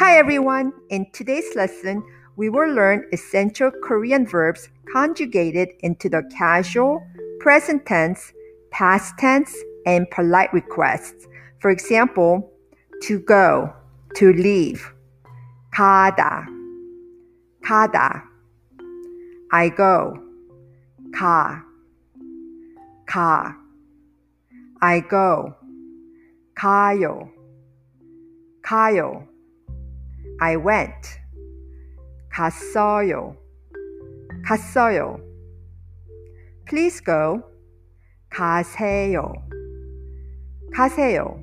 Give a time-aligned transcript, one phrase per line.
[0.00, 0.72] Hi everyone!
[0.88, 2.02] In today's lesson,
[2.36, 7.06] we will learn essential Korean verbs conjugated into the casual,
[7.40, 8.32] present tense,
[8.70, 11.28] past tense, and polite requests.
[11.58, 12.50] For example,
[13.02, 13.70] to go,
[14.16, 14.90] to leave,
[15.76, 16.46] 가다,
[17.62, 18.22] 가다,
[19.52, 20.16] I go,
[21.14, 21.60] 가,
[23.06, 23.52] 가,
[24.80, 25.56] I go,
[26.56, 27.28] 가요,
[28.64, 29.26] 가요.
[30.40, 31.20] I went.
[32.32, 33.36] 갔어요.
[34.46, 35.20] 갔어요.
[36.66, 37.42] Please go.
[38.32, 39.32] 가세요.
[40.72, 41.42] 가세요.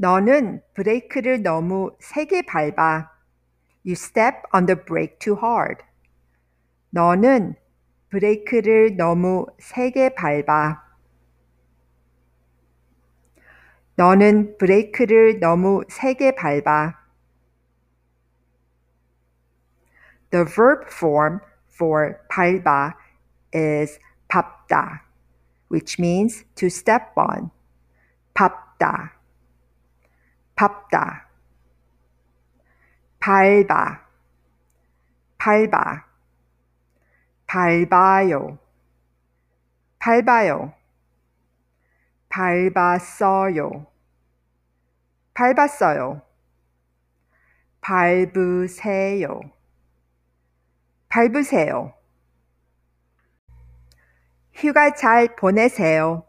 [0.00, 3.10] 너는 브레이크를 너무 세게 밟아.
[3.84, 5.82] You step on the brake too hard.
[6.90, 7.56] 너는
[8.10, 10.82] 브레이크를 너무 세게 밟아.
[13.96, 16.94] 너는 브레이크를 너무 세게 밟아.
[20.30, 22.94] The verb form for 밟아
[23.52, 25.00] is 밟다,
[25.72, 27.50] which means to step on.
[28.34, 29.17] 밟다.
[30.58, 31.28] 밟다
[33.20, 34.06] 밟아
[35.38, 36.04] 밟아
[37.46, 38.58] 밟아요
[40.00, 40.74] 밟아요
[42.28, 43.86] 밟았어요
[45.34, 46.22] 밟았어요
[47.80, 49.40] 밟으세요
[51.08, 51.94] 밟으세요
[54.54, 56.24] 휴가 잘 보내세요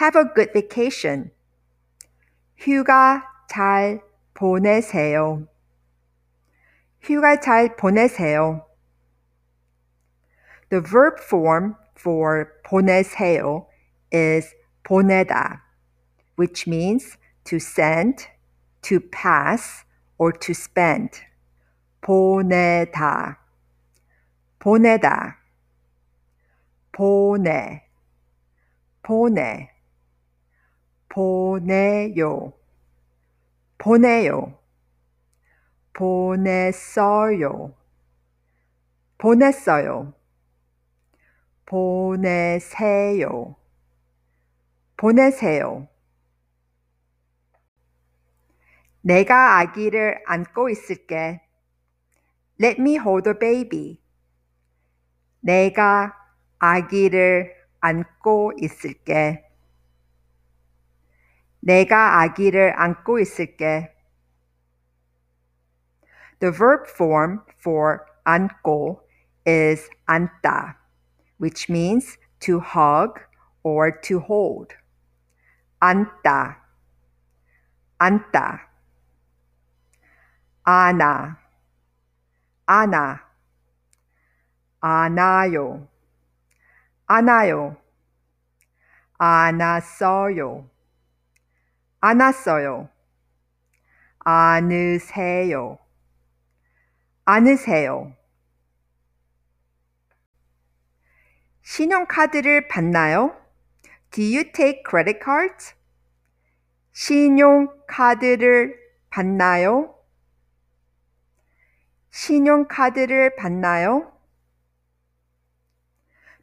[0.00, 1.32] Have a good vacation.
[2.60, 4.00] 휴가 잘
[4.34, 5.46] 보내세요.
[7.00, 8.66] 휴가 잘 보내세요.
[10.70, 13.66] The verb form for 보내세요
[14.12, 14.52] is
[14.82, 15.60] 보내다,
[16.36, 18.26] which means to send,
[18.82, 19.84] to pass,
[20.18, 21.10] or to spend.
[22.02, 23.38] 보내다,
[24.58, 25.38] 보내다,
[26.90, 27.82] 보내,
[29.00, 29.77] 보내.
[31.18, 32.52] 보내요.
[33.76, 34.56] 보내요.
[35.92, 37.74] 보냈어요.
[39.18, 40.14] 보냈어요.
[41.66, 43.56] 보내세요.
[44.96, 45.88] 보내세요.
[49.00, 51.40] 내가 아기를 안고 있을게.
[52.62, 54.00] Let me hold the baby.
[55.40, 56.14] 내가
[56.60, 59.47] 아기를 안고 있을게.
[61.68, 63.92] 내가 아기를 안고 있을게.
[66.40, 69.00] The verb form for 안고
[69.46, 70.76] is 안다,
[71.38, 73.20] which means to hug
[73.62, 74.76] or to hold.
[75.78, 76.64] 안다,
[77.98, 78.70] 안다,
[80.62, 81.36] 안아,
[82.64, 83.20] 안아,
[84.80, 85.86] 안아요,
[87.06, 87.76] 안아요,
[89.20, 90.68] 안았어요.
[92.00, 92.88] 안았어요.
[94.20, 95.78] 안으세요.
[97.24, 98.12] 안으세요.
[101.62, 103.36] 신용카드를 받나요?
[104.12, 105.74] Do you take credit cards?
[106.92, 108.78] 신용카드를
[109.10, 109.94] 받나요?
[112.10, 114.12] 신용카드를 받나요?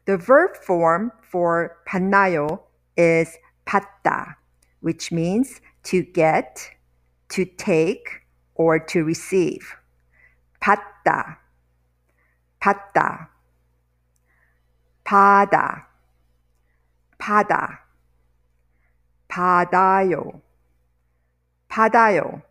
[0.04, 2.62] The verb form for 받나요
[2.96, 4.40] is 받다.
[4.86, 6.70] which means to get,
[7.28, 8.22] to take,
[8.54, 9.74] or to receive.
[10.62, 11.38] 받다,
[12.62, 13.26] 받다,
[15.04, 15.86] 받아,
[17.18, 17.78] 받아,
[19.28, 20.40] 받아요,
[21.68, 22.42] 받아요,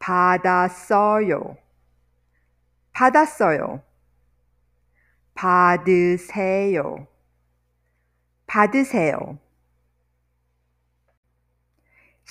[0.00, 1.56] 받았어요,
[2.92, 3.82] 받았어요,
[5.36, 7.06] 받으세요,
[8.48, 9.38] 받으세요.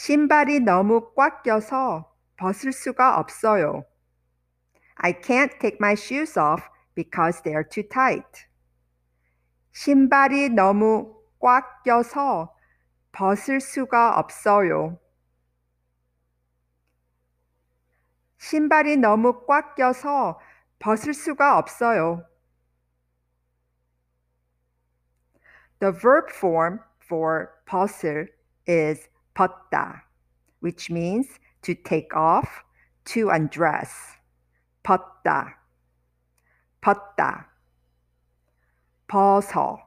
[0.03, 3.83] 신발이 너무 꽉 껴서 벗을 수가 없어요.
[4.95, 8.48] I can't take my shoes off because they are too tight.
[9.74, 12.50] 신발이 너무 꽉 껴서
[13.12, 14.98] 벗을 수가 없어요.
[18.39, 20.39] 신발이 너무 꽉 껴서
[20.80, 22.25] 벗을 수가 없어요.
[25.77, 28.30] The verb form for 벗을
[28.68, 30.01] is 벗다
[30.62, 32.63] which means to take off,
[33.06, 34.18] to undress.
[34.83, 35.57] 벗다
[36.81, 37.48] 벗다
[39.07, 39.78] 벗어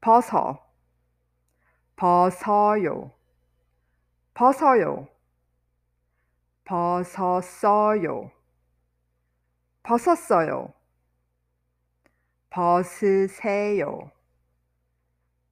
[0.00, 0.62] 벗어
[1.96, 3.12] 벗어요
[4.34, 5.08] 벗어요
[6.64, 8.32] 벗었어요
[9.82, 10.72] 벗었어요
[12.50, 14.10] 벗으세요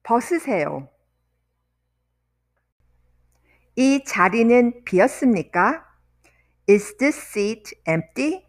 [0.03, 0.89] 벗으세요
[3.77, 5.83] 이 자리는 비었습니까?
[6.67, 8.45] Is this seat empty?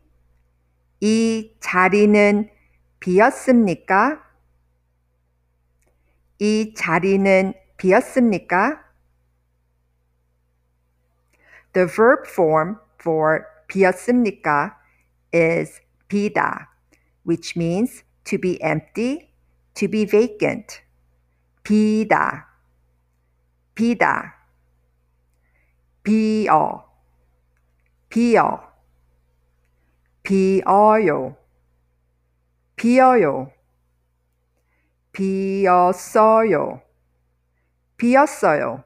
[1.00, 2.48] 이 자리는
[3.00, 4.22] 비었습니까?
[6.38, 8.84] 이 자리는 비었습니까?
[11.72, 14.76] The verb form for 비었습니까
[15.34, 16.68] is 비다,
[17.28, 19.32] which means to be empty,
[19.74, 20.82] to be vacant.
[21.64, 22.46] 비다,
[23.74, 24.35] 비다.
[26.06, 26.88] 비어
[28.08, 28.72] 비어
[30.22, 31.36] 비어요
[32.76, 33.50] 비어요
[35.12, 36.80] 비었어요
[37.96, 38.84] 비었어요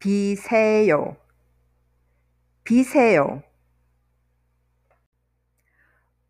[0.00, 1.16] 비세요
[2.64, 3.40] 비세요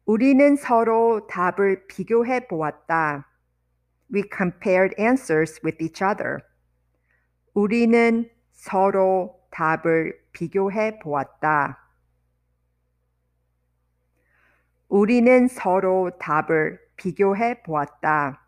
[0.05, 3.27] 우리는 서로 답을 비교해 보았다.
[4.15, 6.39] We compared answers with each other.
[7.55, 8.31] 우리는
[8.67, 11.79] 서로 답을 비교해 보았다.
[14.89, 18.41] 우리는 서로 답을 비교해 보았다.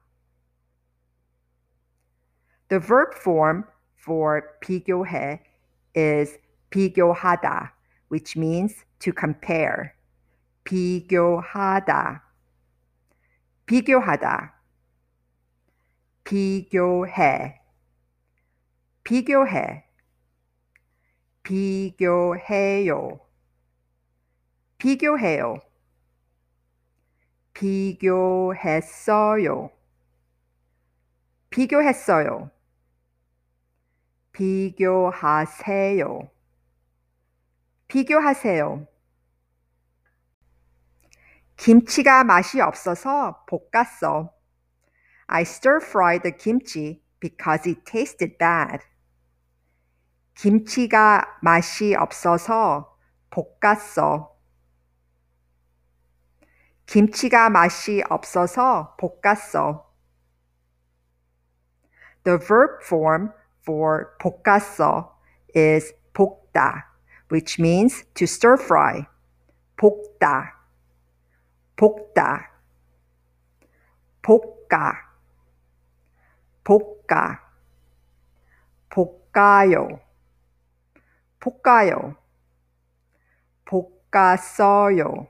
[2.68, 3.62] The verb form
[3.94, 5.40] for 비교해
[5.96, 6.36] is
[6.70, 7.72] 비교하다,
[8.10, 9.92] which means to compare.
[10.64, 12.24] 비교하다.
[13.66, 14.54] 비교하다.
[16.24, 17.54] 비교해.
[19.04, 19.87] 비교해.
[21.48, 23.20] 비교해요.
[24.76, 25.56] 비교해요.
[27.54, 29.70] 비교했어요.
[31.48, 32.50] 비교했어요.
[34.32, 36.30] 비교하세요.
[37.88, 38.86] 비교하세요.
[41.56, 44.34] 김치가 맛이 없어서 볶았어.
[45.28, 48.80] I stir fried the kimchi because it tasted bad.
[50.38, 52.96] 김치가 맛이 없어서
[53.30, 54.36] 볶았어.
[56.86, 59.90] 김치가 맛이 없어서 볶았어.
[62.22, 63.32] The verb form
[63.64, 65.10] for 볶았어
[65.56, 66.84] is 볶다,
[67.32, 69.06] which means to stir fry.
[69.76, 70.54] 볶다,
[71.74, 72.52] 볶다,
[74.22, 75.02] 볶아,
[76.62, 77.40] 볶아,
[78.88, 80.07] 볶아요.
[81.40, 82.16] 볶아요.
[83.64, 85.28] 볶았어요.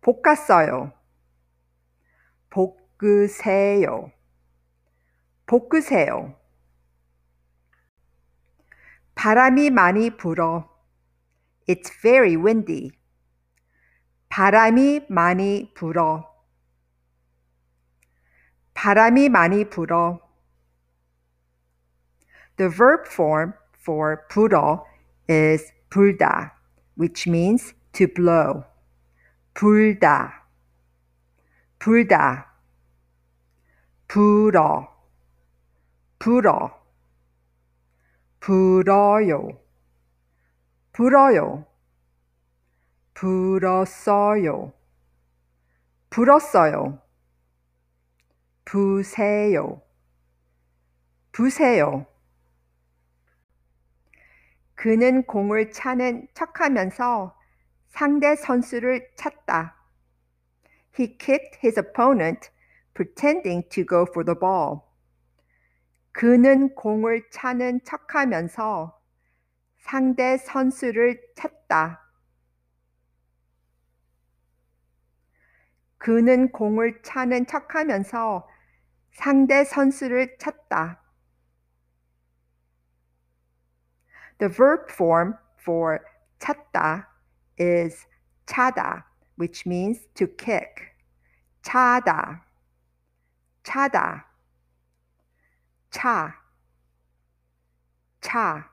[0.00, 0.92] 볶았어요.
[2.50, 4.10] 볶으세요.
[5.46, 6.34] 볶으세요.
[9.14, 10.68] 바람이 많이 불어.
[11.68, 12.90] It's very windy.
[14.30, 16.32] 바람이 많이 불어.
[18.74, 20.18] 바람이 많이 불어.
[22.56, 23.52] The verb form
[23.84, 24.82] for 불어
[25.28, 26.52] is 불다,
[26.96, 28.64] which means to blow.
[29.54, 30.32] 불다,
[31.78, 32.46] 불다,
[34.08, 34.88] 불어,
[36.18, 36.70] 불어,
[38.40, 39.48] 불어요,
[40.92, 41.66] 불어요,
[43.14, 44.72] 불었어요,
[46.08, 46.98] 불었어요,
[48.64, 49.82] 부세요,
[51.32, 52.06] 부세요.
[54.82, 57.38] 그는 공을 차는 척하면서
[57.90, 59.76] 상대 선수를 찾다
[60.98, 62.50] He kicked his opponent
[62.92, 64.80] pretending to go for the ball.
[66.10, 69.00] 그는 공을 차는 척하면서
[69.84, 72.02] 상대 선수를 찼다.
[75.98, 78.48] 그는 공을 차는 척하면서
[79.12, 81.01] 상대 선수를 찼다.
[84.42, 86.00] The verb form for
[86.40, 87.04] 찾다
[87.58, 88.04] is
[88.44, 89.04] 차다,
[89.36, 90.96] which means to kick.
[91.64, 92.40] 차다,
[93.64, 94.24] 차다,
[95.92, 96.34] 차,
[98.20, 98.64] 차,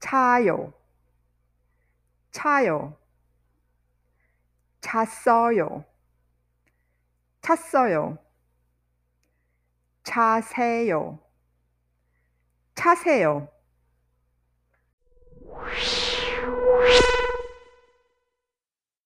[0.00, 0.72] 차요,
[2.32, 2.94] 차요,
[4.80, 5.84] 찼어요,
[7.42, 8.18] 찼어요,
[10.04, 11.18] 차세요,
[12.76, 13.52] 차세요.